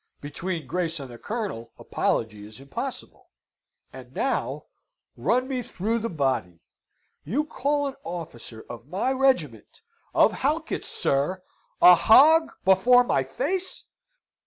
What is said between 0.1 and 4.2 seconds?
Between Grace and the Colonel apology is impossible. And,